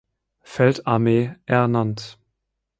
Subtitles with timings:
[0.41, 2.17] Feldarmee ernannt.